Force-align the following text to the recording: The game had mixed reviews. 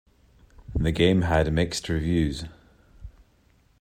The 0.75 0.91
game 0.91 1.21
had 1.21 1.53
mixed 1.53 1.87
reviews. 1.87 2.45